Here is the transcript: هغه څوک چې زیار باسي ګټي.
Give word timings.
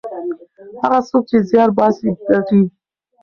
هغه 0.81 0.99
څوک 1.07 1.23
چې 1.29 1.37
زیار 1.49 1.69
باسي 1.77 2.09
ګټي. 2.27 2.61